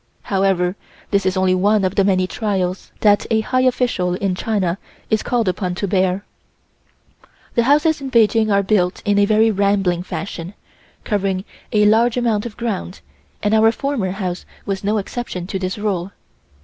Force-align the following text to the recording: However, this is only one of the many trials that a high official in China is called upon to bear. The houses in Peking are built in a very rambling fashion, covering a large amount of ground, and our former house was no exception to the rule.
However, 0.23 0.75
this 1.11 1.27
is 1.27 1.37
only 1.37 1.53
one 1.53 1.85
of 1.85 1.93
the 1.93 2.03
many 2.03 2.25
trials 2.25 2.91
that 3.01 3.27
a 3.29 3.41
high 3.41 3.61
official 3.61 4.15
in 4.15 4.33
China 4.33 4.79
is 5.11 5.21
called 5.21 5.47
upon 5.47 5.75
to 5.75 5.87
bear. 5.87 6.25
The 7.53 7.65
houses 7.65 8.01
in 8.01 8.09
Peking 8.09 8.49
are 8.49 8.63
built 8.63 9.03
in 9.05 9.19
a 9.19 9.25
very 9.25 9.51
rambling 9.51 10.01
fashion, 10.01 10.55
covering 11.03 11.45
a 11.71 11.85
large 11.85 12.17
amount 12.17 12.47
of 12.47 12.57
ground, 12.57 13.01
and 13.43 13.53
our 13.53 13.71
former 13.71 14.09
house 14.09 14.43
was 14.65 14.83
no 14.83 14.97
exception 14.97 15.45
to 15.45 15.59
the 15.59 15.69
rule. 15.79 16.11